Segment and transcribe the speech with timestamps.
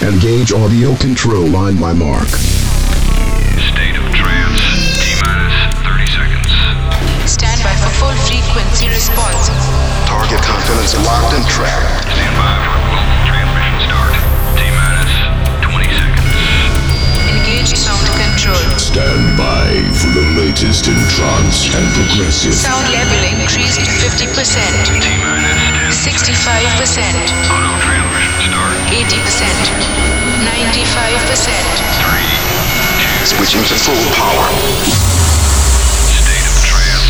[0.00, 2.28] Engage audio control line by Mark.
[3.58, 4.62] State of trance.
[4.94, 6.54] T minus 30 seconds.
[7.26, 9.50] Stand by for full frequency response.
[10.06, 12.06] Target confidence locked and tracked.
[12.14, 14.14] Stand by for global transmission start.
[14.54, 15.10] T minus
[15.66, 16.30] 20 seconds.
[17.34, 18.78] Engage sound control.
[18.78, 22.50] Stand by for the latest in trance and progressive.
[22.50, 26.26] Sound level increased to 50%, T minus 10.
[26.26, 27.06] 65%,
[27.46, 28.74] Auto transmission start.
[28.90, 29.46] 80%,
[30.42, 31.54] 95%.
[32.02, 32.18] 3.
[33.30, 34.50] Switching to full power.
[36.18, 37.06] State of trance.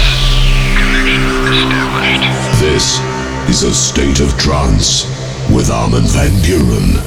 [0.77, 2.61] Connection established.
[2.61, 3.01] This
[3.48, 5.09] is a state of trance
[5.48, 7.01] with Armin van Buuren.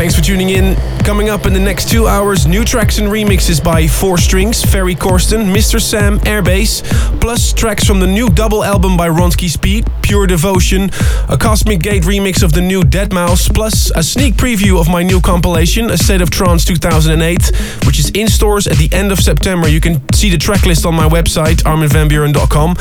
[0.00, 0.76] Thanks for tuning in.
[1.04, 4.94] Coming up in the next two hours, new tracks and remixes by Four Strings, Ferry
[4.94, 5.80] Corsten, Mr.
[5.80, 6.84] Sam, Airbase,
[7.20, 10.90] plus tracks from the new double album by Ronski Speed, Pure Devotion,
[11.28, 15.20] a Cosmic Gate remix of the new Deadmau5, plus a sneak preview of my new
[15.20, 17.50] compilation, A State of Trance 2008,
[17.86, 19.68] which is in stores at the end of September.
[19.68, 22.76] You can see the track list on my website, arminvanbuuren.com.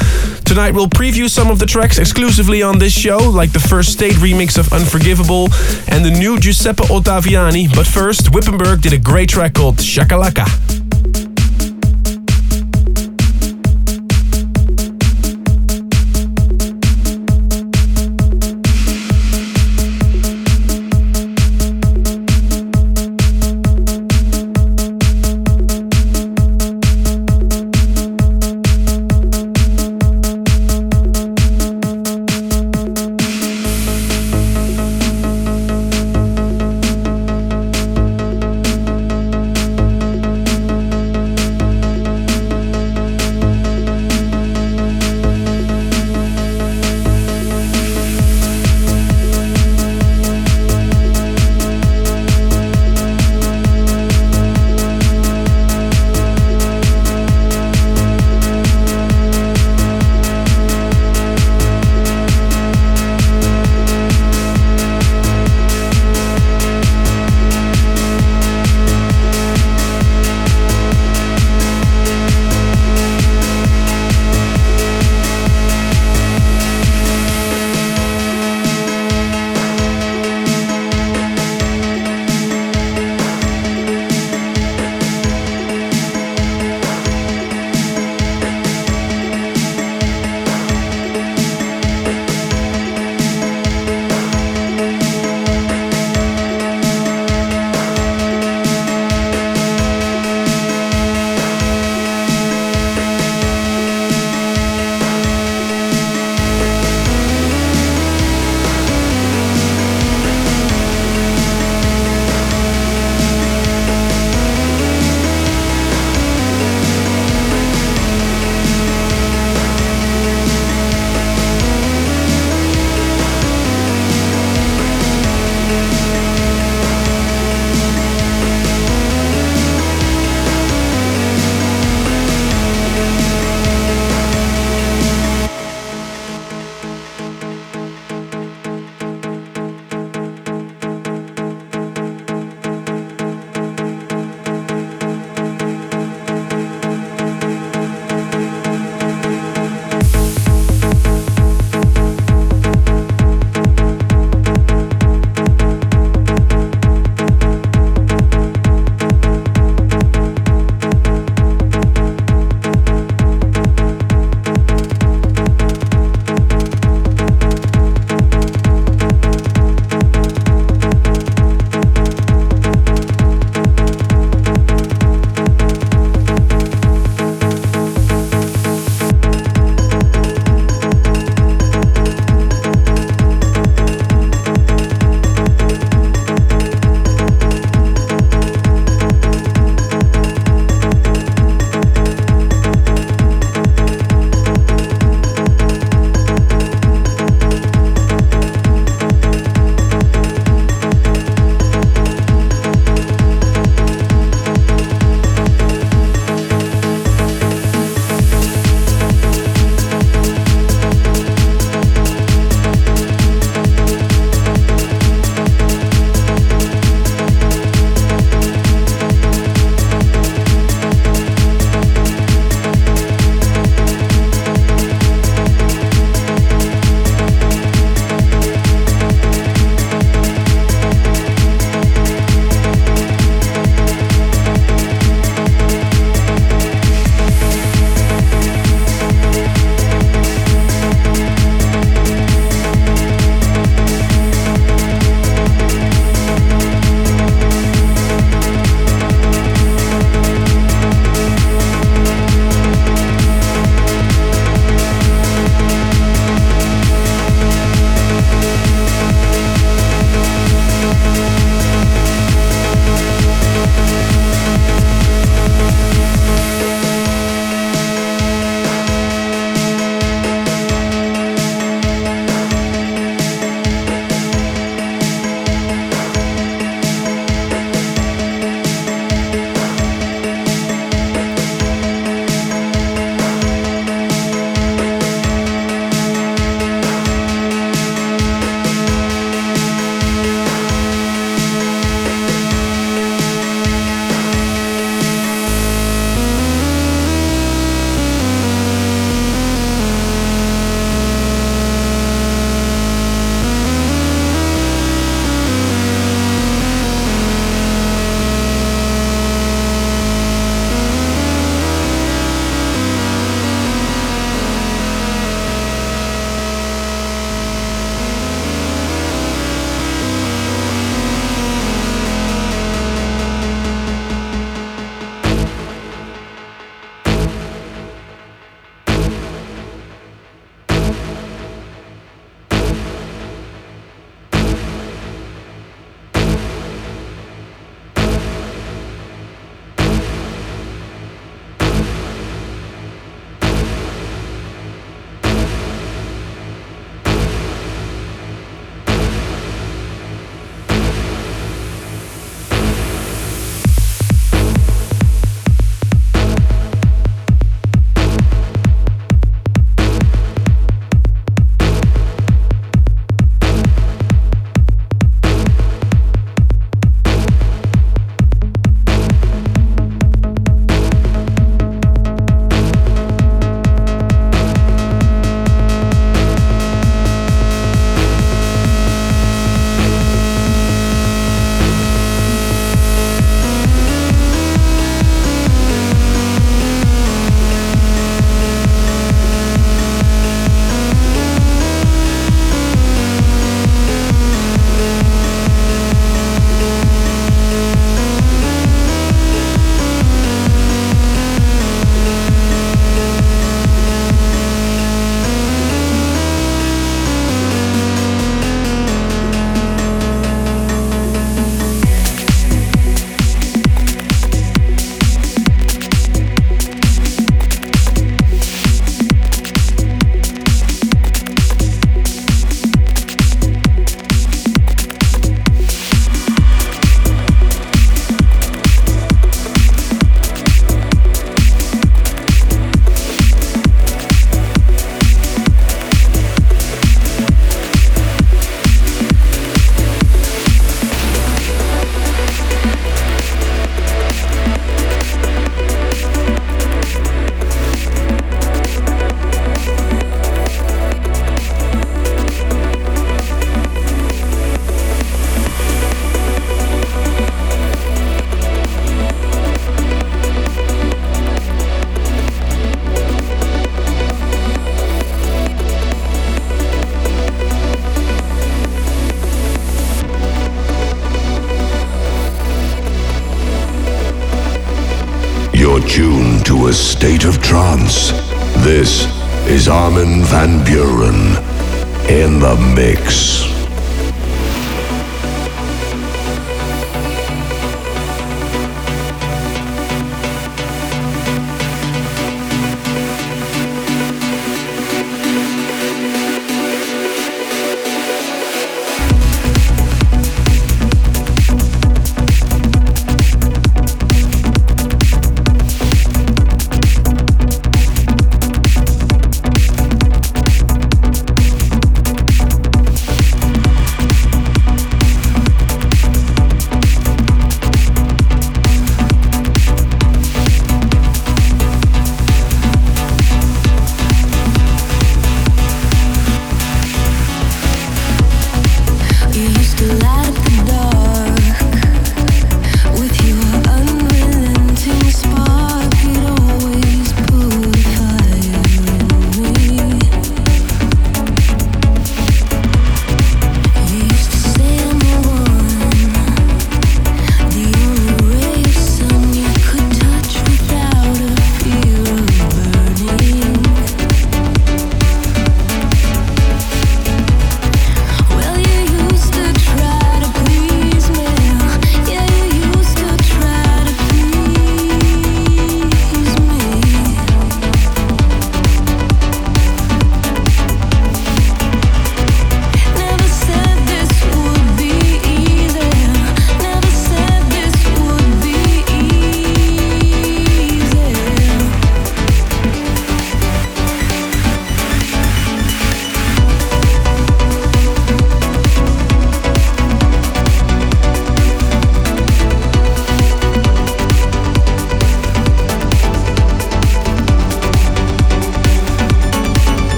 [0.46, 4.14] Tonight we'll preview some of the tracks exclusively on this show, like the first state
[4.14, 5.48] remix of Unforgivable
[5.88, 7.74] and the new Giuseppe Ottaviani.
[7.74, 10.89] But first, Wippenberg did a great track called Chakalaka.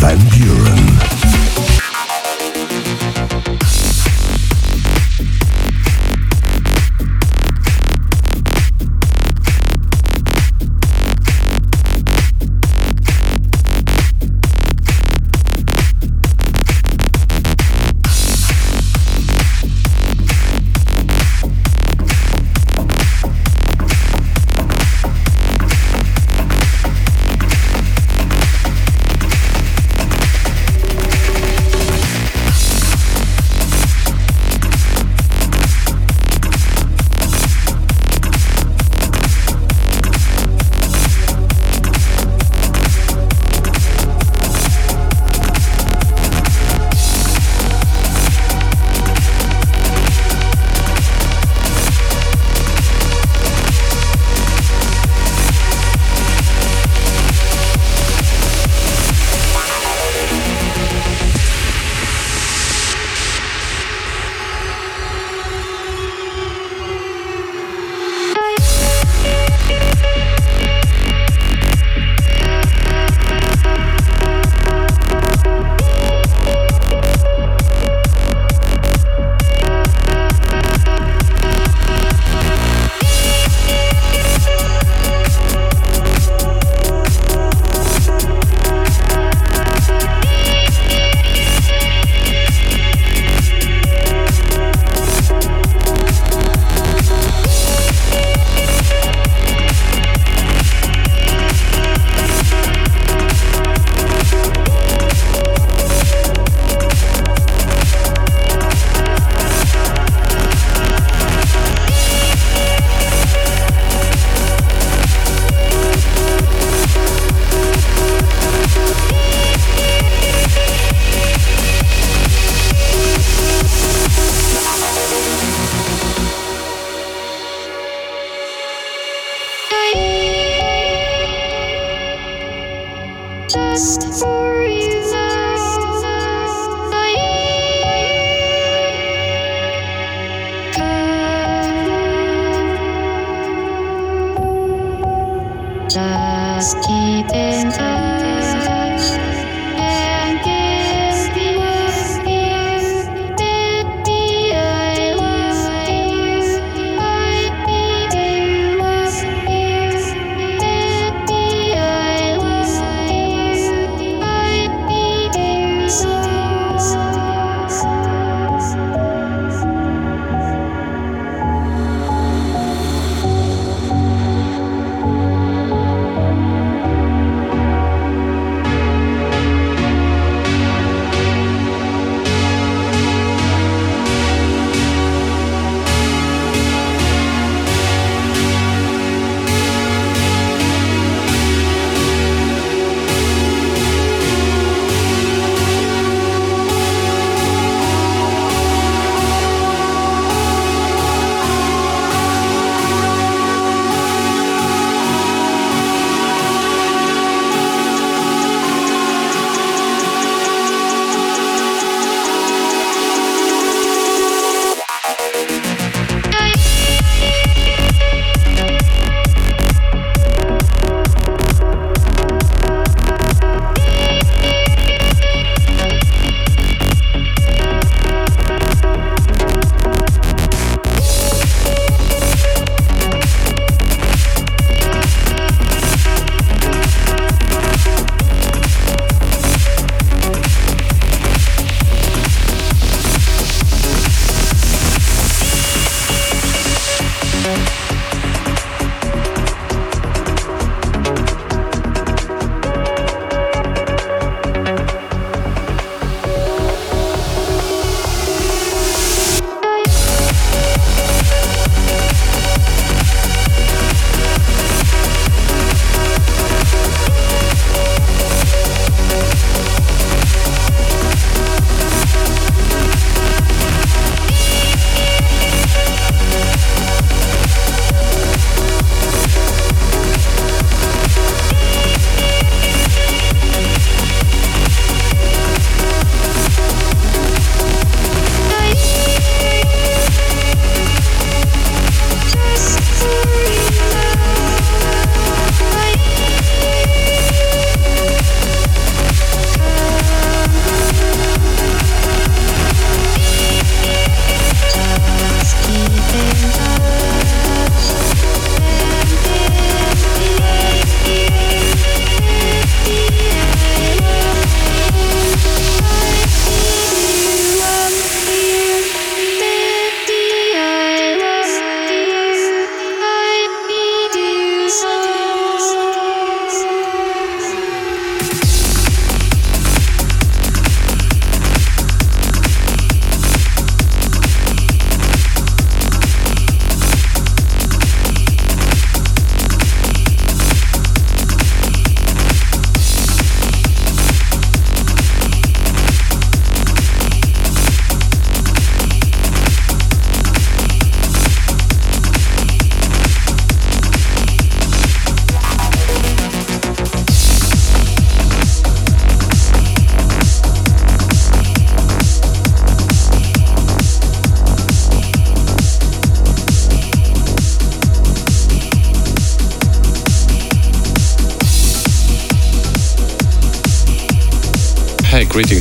[0.00, 0.57] With Armin van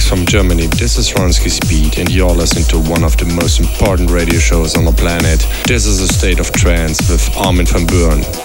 [0.07, 0.67] from Germany.
[0.67, 4.77] This is Ronski Speed, and you're listening to one of the most important radio shows
[4.77, 5.45] on the planet.
[5.65, 8.37] This is a state of trance with Armin van Buuren.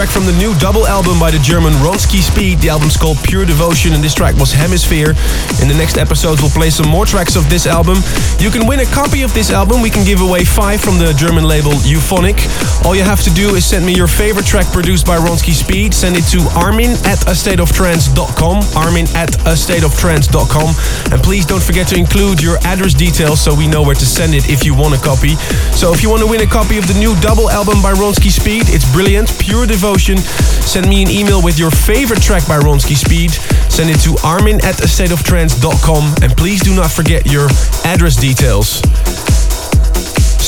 [0.00, 2.60] Track from the new double album by the German Ronski Speed.
[2.60, 5.12] The album's called Pure Devotion and this track was Hemisphere.
[5.60, 7.98] In the next episodes we'll play some more tracks of this album.
[8.40, 9.82] You can win a copy of this album.
[9.82, 12.40] We can give away five from the German label Euphonic.
[12.86, 15.92] All you have to do is send me your favorite track produced by Ronski Speed.
[15.92, 18.56] Send it to armin at astateoftrance.com.
[18.80, 21.12] Armin at astateoftrance.com.
[21.12, 24.32] And please don't forget to include your address details so we know where to send
[24.32, 25.36] it if you want a copy.
[25.76, 28.30] So if you want to win a copy of the new double album by Ronski
[28.30, 29.89] Speed, it's brilliant, pure devotion.
[29.98, 33.32] Send me an email with your favorite track by Ronski Speed.
[33.70, 37.48] Send it to armin at astateoftrance.com and please do not forget your
[37.84, 38.82] address details.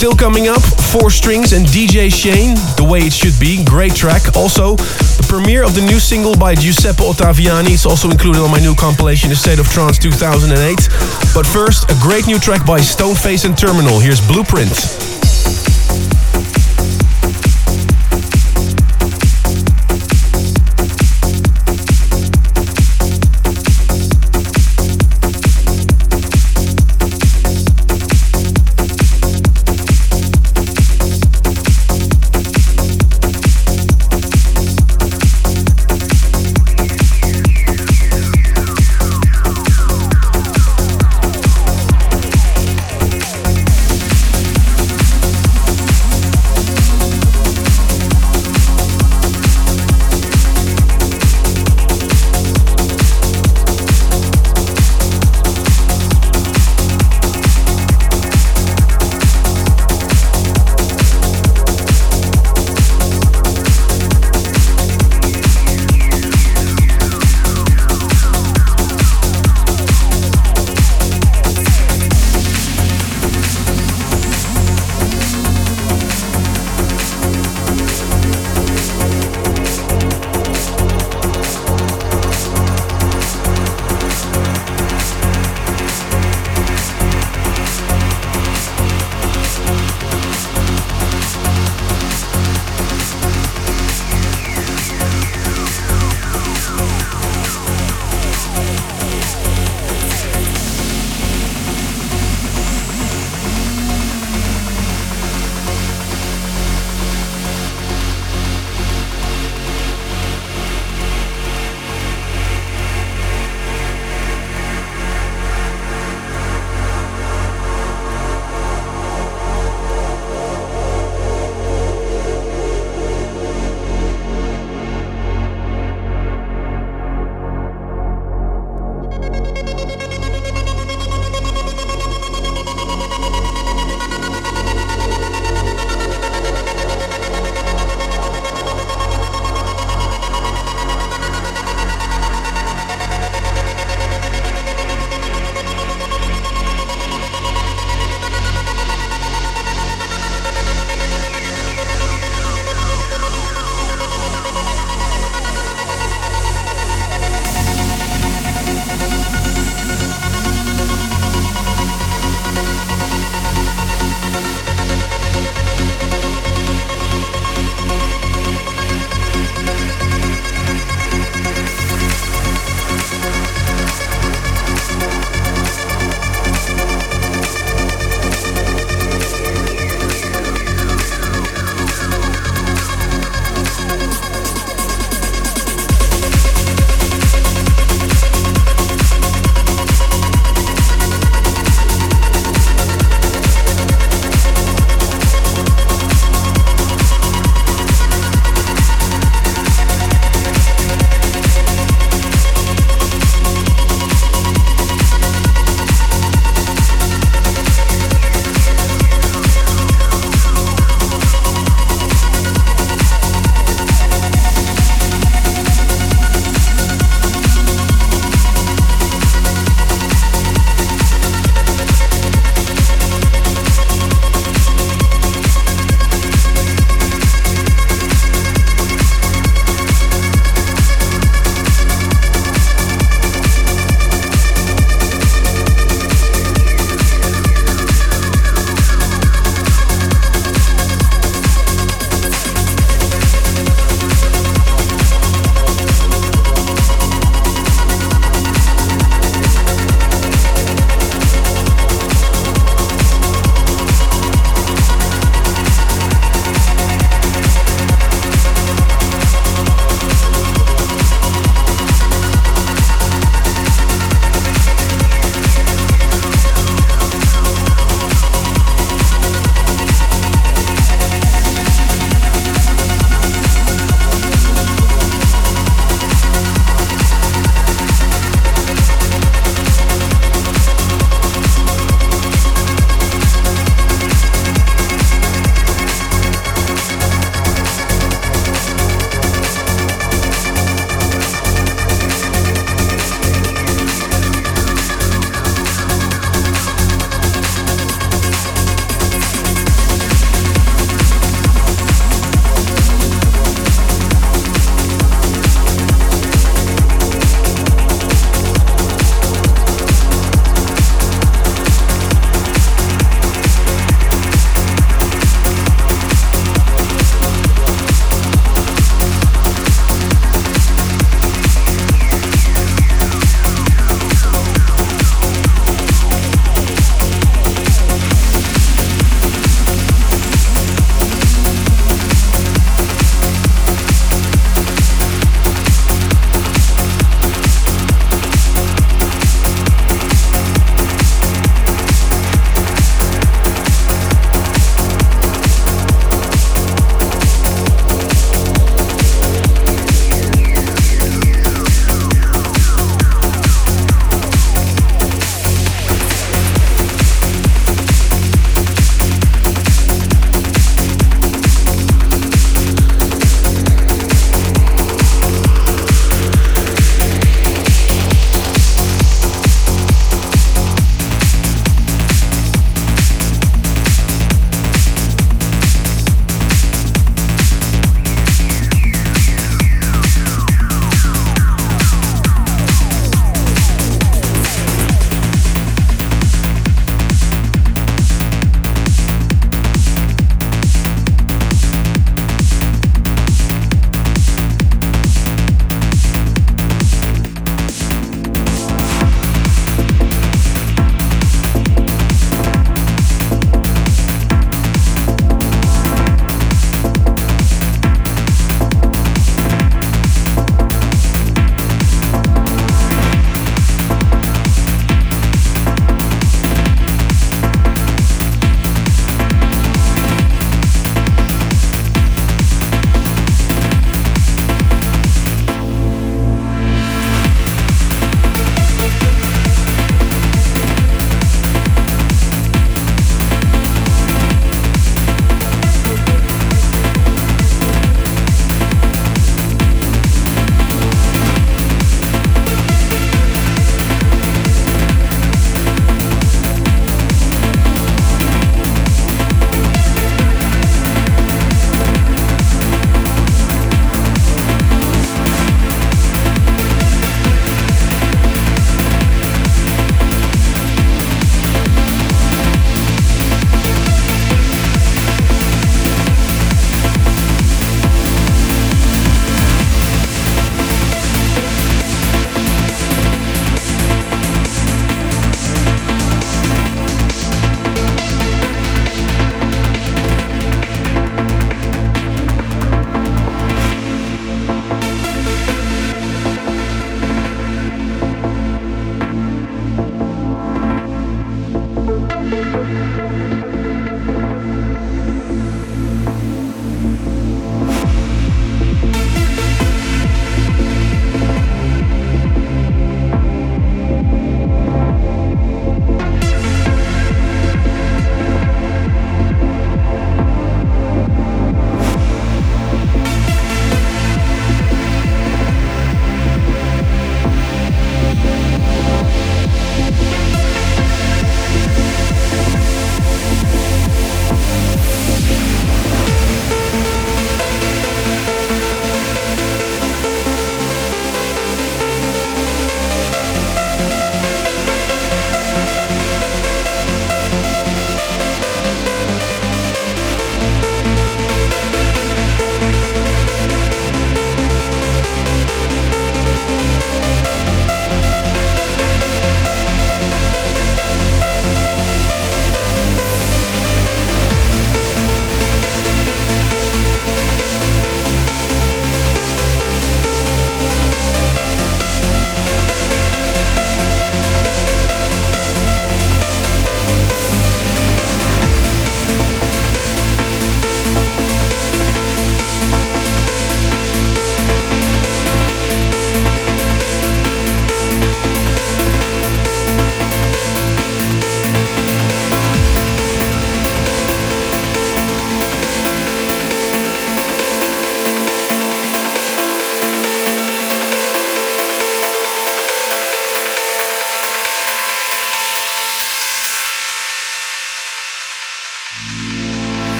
[0.00, 4.34] Still coming up, Four Strings and DJ Shane, The Way It Should Be, great track.
[4.34, 8.60] Also, the premiere of the new single by Giuseppe Ottaviani is also included on my
[8.60, 10.88] new compilation, A State of Trance 2008.
[11.34, 14.00] But first, a great new track by Stoneface and Terminal.
[14.00, 15.09] Here's Blueprint.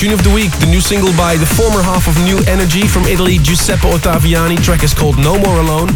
[0.00, 3.04] Tune of the week, the new single by the former half of New Energy from
[3.04, 4.56] Italy, Giuseppe Ottaviani.
[4.56, 5.92] Track is called No More Alone.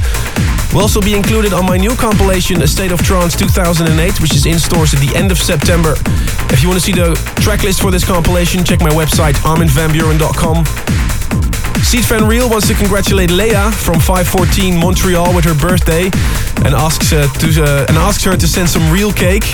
[0.76, 4.44] Will also be included on my new compilation, A State of Trance 2008, which is
[4.44, 5.94] in stores at the end of September.
[6.52, 10.66] If you want to see the track list for this compilation, check my website, arminvanbuuren.com.
[11.80, 16.12] Seed Van Real wants to congratulate Leia from 514 Montreal with her birthday
[16.60, 19.48] and asks, uh, to, uh, and asks her to send some real cake.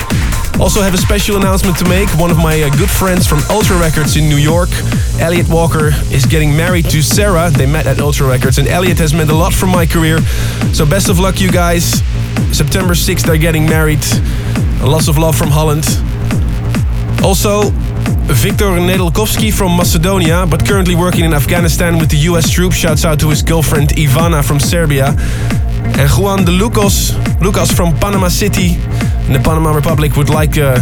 [0.61, 2.07] Also have a special announcement to make.
[2.19, 4.69] One of my uh, good friends from Ultra Records in New York,
[5.19, 7.49] Elliot Walker, is getting married to Sarah.
[7.49, 10.21] They met at Ultra Records and Elliot has meant a lot for my career.
[10.71, 12.03] So best of luck you guys.
[12.53, 14.05] September 6th they're getting married.
[14.83, 15.83] Lots of love from Holland.
[17.23, 17.71] Also,
[18.29, 22.75] Viktor Nedelkovsky from Macedonia, but currently working in Afghanistan with the US troops.
[22.75, 25.15] Shouts out to his girlfriend Ivana from Serbia.
[25.97, 28.77] And Juan de Lucas, Lucas from Panama City
[29.31, 30.75] in the Panama Republic would like uh,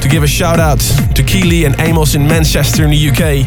[0.00, 0.80] to give a shout out
[1.14, 3.46] to Keely and Amos in Manchester in the UK.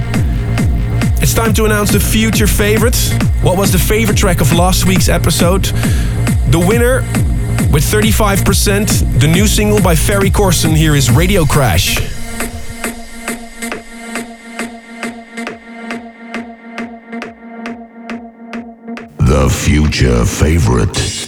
[1.22, 2.96] It's time to announce the future favorite.
[3.42, 5.66] What was the favorite track of last week's episode?
[6.48, 7.02] The winner
[7.74, 10.78] with 35%, the new single by Ferry Corsten.
[10.78, 11.98] Here is Radio Crash.
[19.20, 21.21] The future favorite.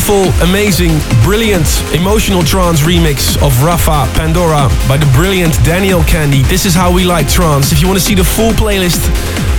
[0.00, 6.42] Beautiful, amazing, brilliant, emotional trance remix of Rafa Pandora by the brilliant Daniel Kandi.
[6.48, 7.70] This is how we like trance.
[7.70, 9.04] If you want to see the full playlist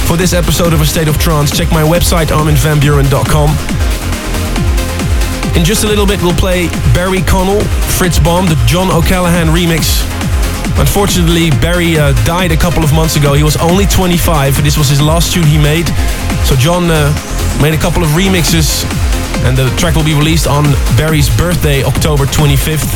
[0.08, 3.50] for this episode of A State of Trance, check my website arminvanbuuren.com.
[5.56, 7.62] In just a little bit, we'll play Barry Connell,
[8.00, 10.02] Fritz Bomb, the John O'Callaghan remix.
[10.80, 13.34] Unfortunately, Barry uh, died a couple of months ago.
[13.34, 14.58] He was only 25.
[14.58, 15.88] and This was his last tune he made.
[16.46, 17.14] So John uh,
[17.62, 18.90] made a couple of remixes
[19.44, 20.64] and the track will be released on
[20.96, 22.90] Barry's birthday, October 25th.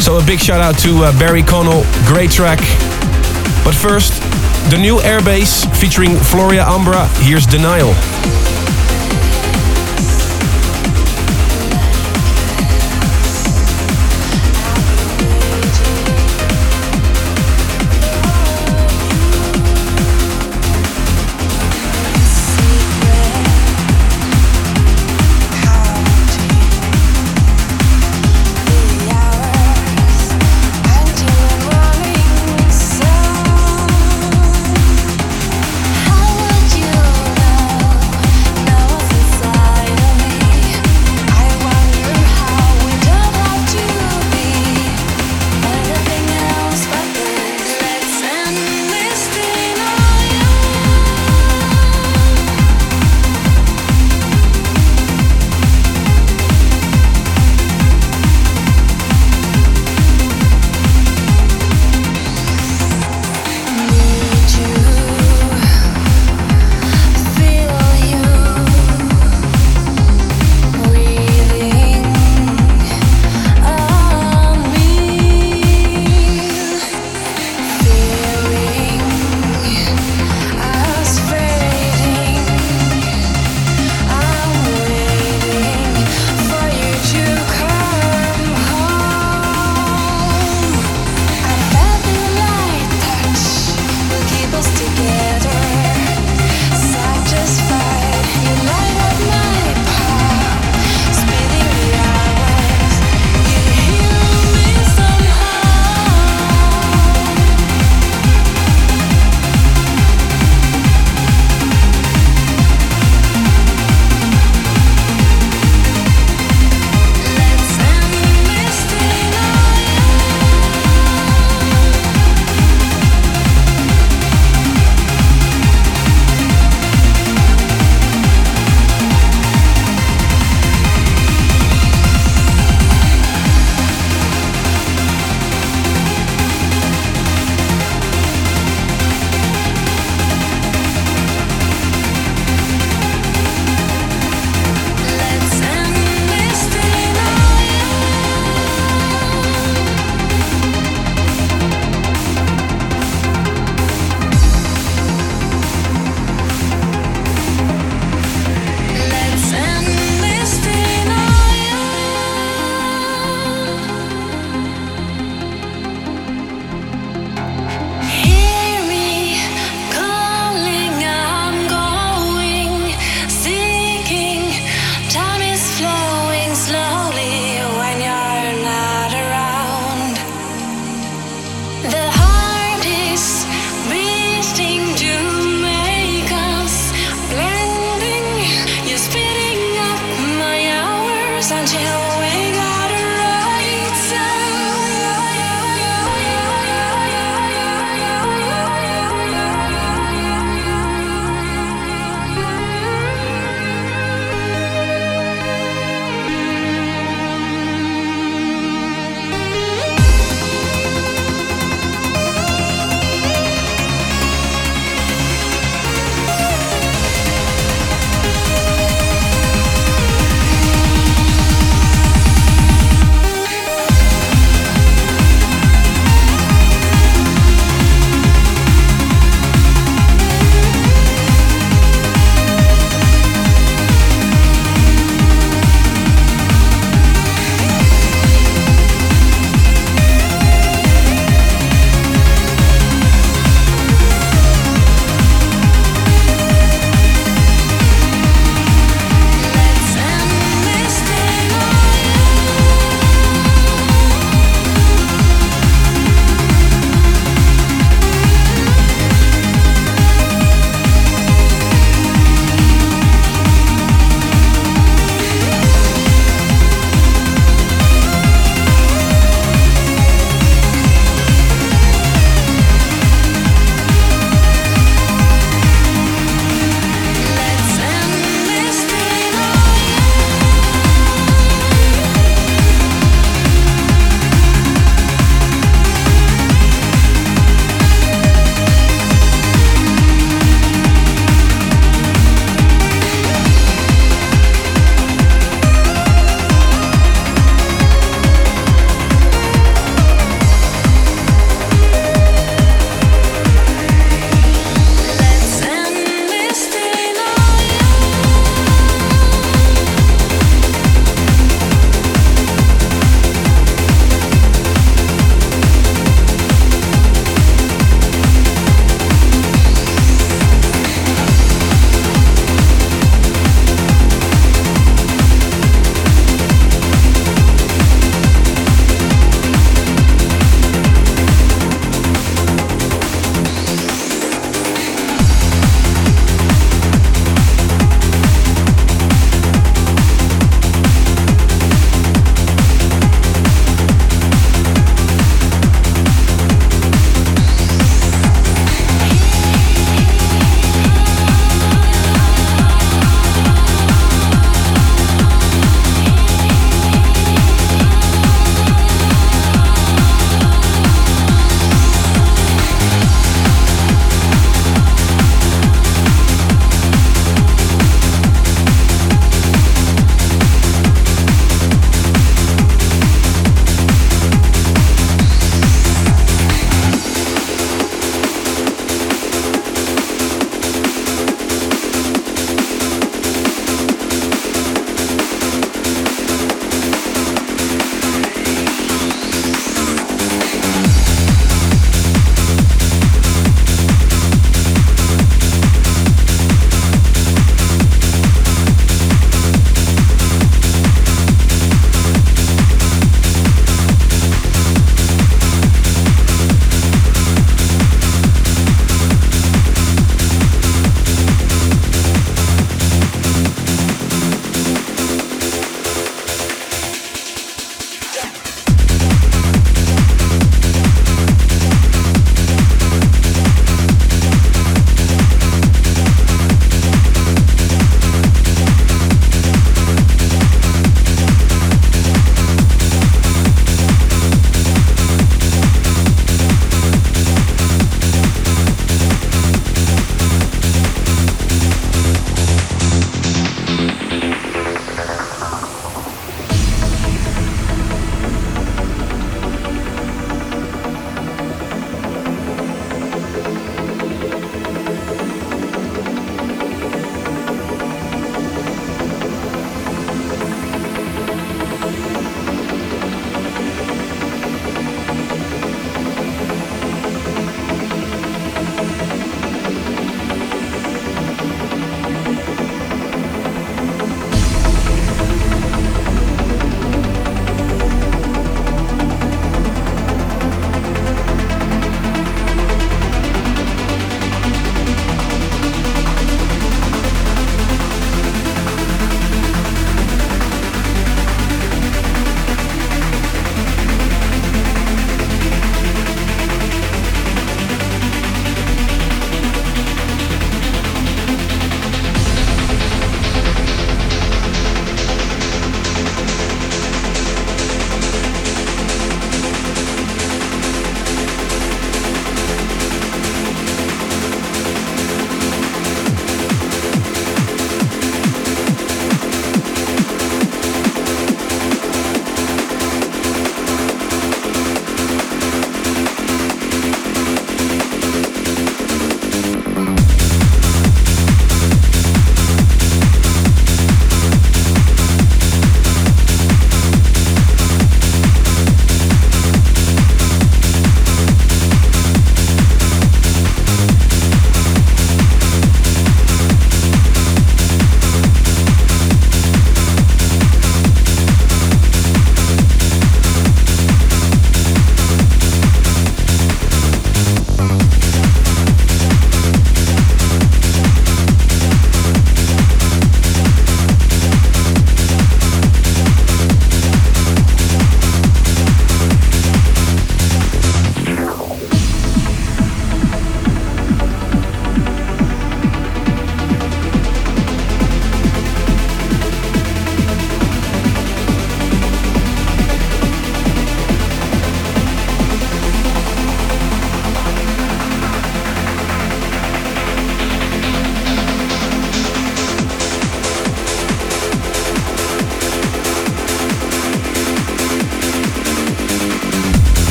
[0.00, 2.58] So a big shout out to uh, Barry Connell, great track.
[3.64, 4.12] But first,
[4.70, 7.94] the new Airbase featuring Floria Ambra, here's Denial.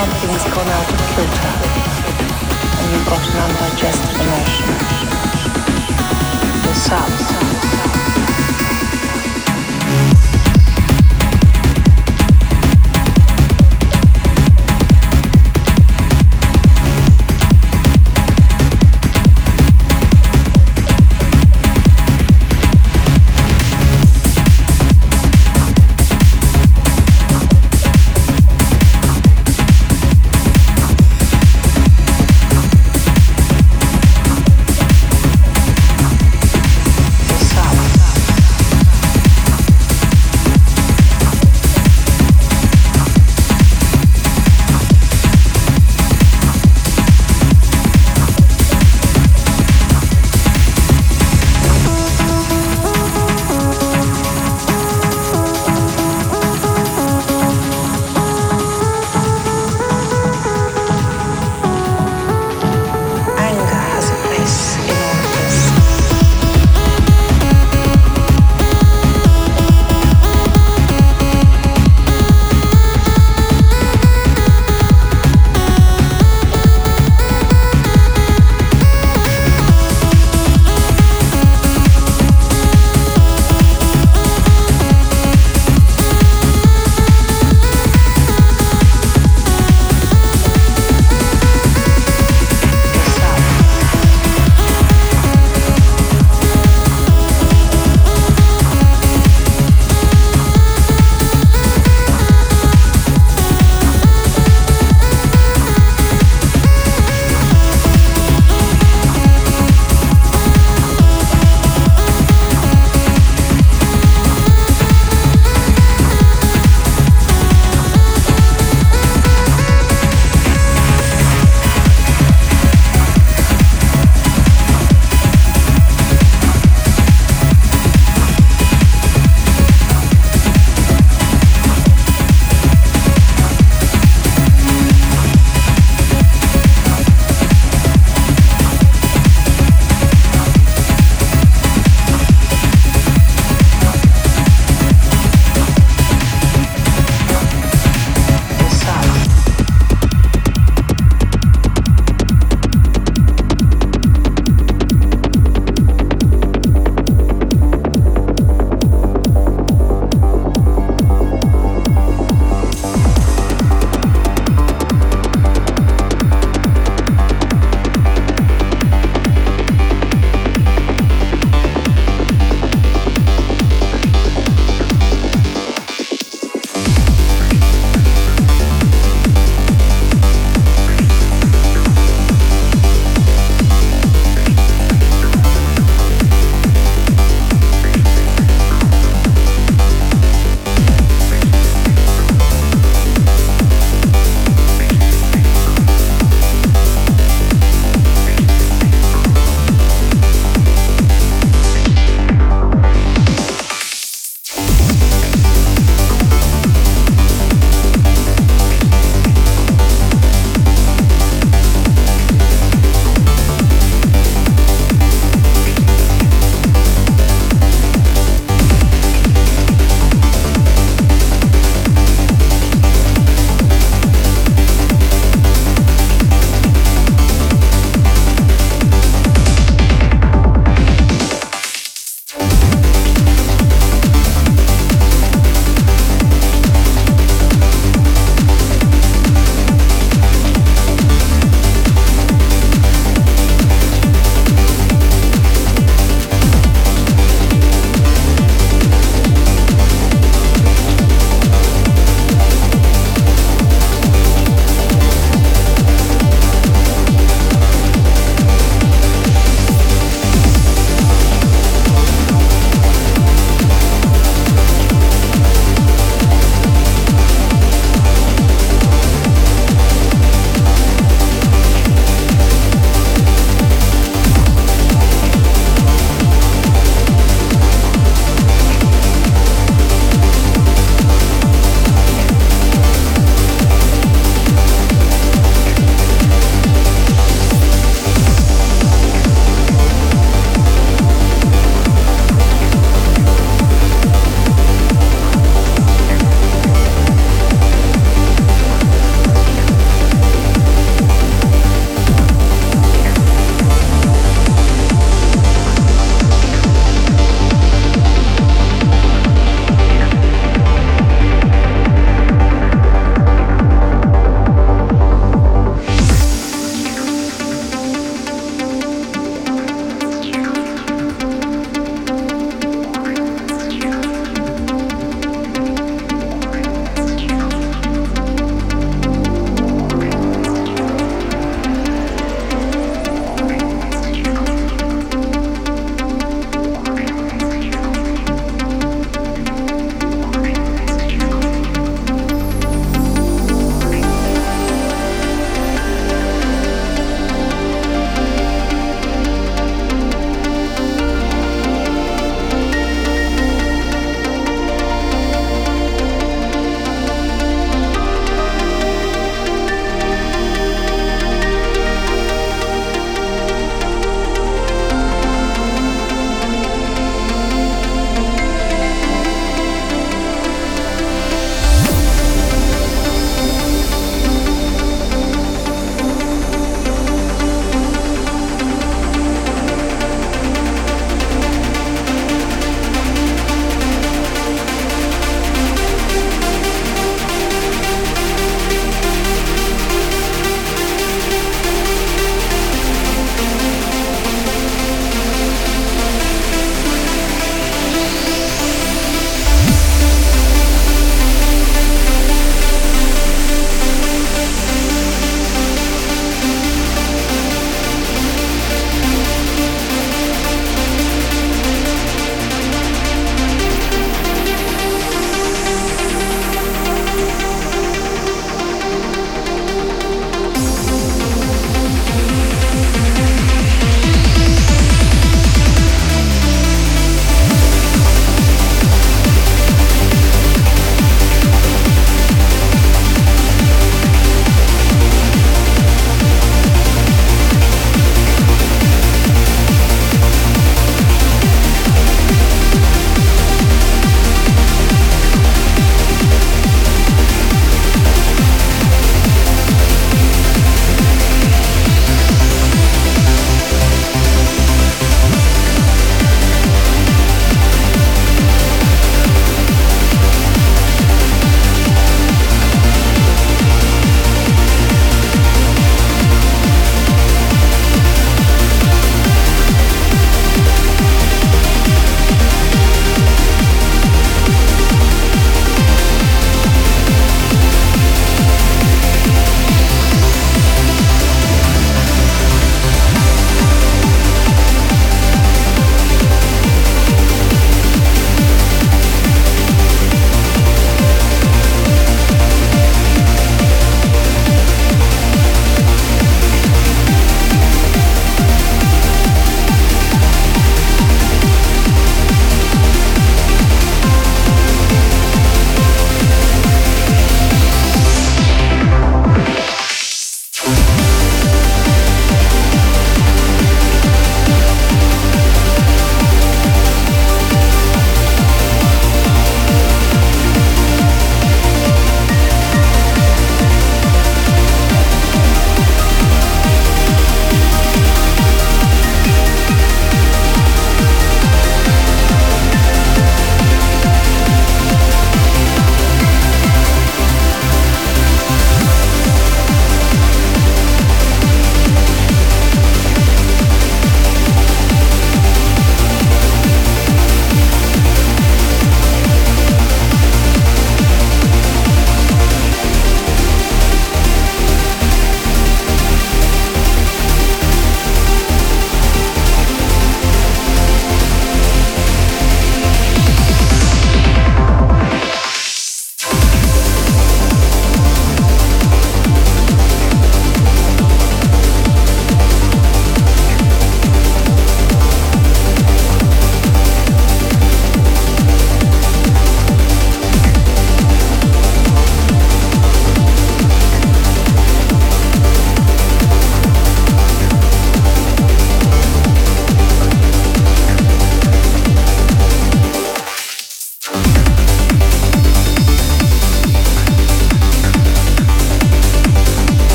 [0.00, 1.52] something's gone out of kilter
[2.78, 4.68] and you've got an undigested emotion.
[6.66, 7.39] Yourself.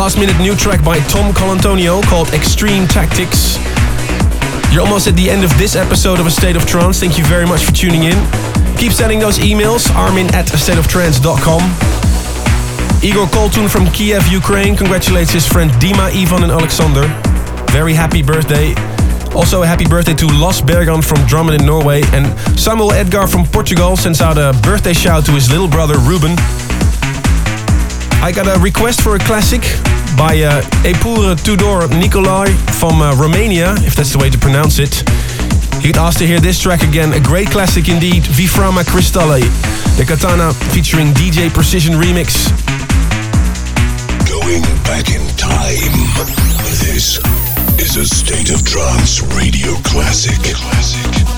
[0.00, 3.58] Last minute new track by Tom Colontonio called Extreme Tactics.
[4.72, 7.00] You're almost at the end of this episode of A State of Trance.
[7.00, 8.16] Thank you very much for tuning in.
[8.78, 11.60] Keep sending those emails, armin at astateoftrance.com.
[13.04, 17.06] Igor Koltun from Kiev, Ukraine congratulates his friend Dima, Ivan and Alexander.
[17.70, 18.72] Very happy birthday.
[19.34, 22.00] Also a happy birthday to Los Bergan from Drammen in Norway.
[22.14, 22.24] And
[22.58, 26.36] Samuel Edgar from Portugal sends out a birthday shout to his little brother Ruben.
[28.22, 29.62] I got a request for a classic
[30.20, 35.02] by uh, Epure Tudor Nicolai from uh, Romania, if that's the way to pronounce it.
[35.80, 39.40] He'd ask to hear this track again, a great classic indeed, Viframa Cristalle,
[39.96, 42.50] the Katana featuring DJ Precision remix.
[44.28, 45.96] Going back in time.
[46.84, 47.18] This
[47.78, 50.36] is a State of Trance radio classic.
[50.54, 51.29] Classic.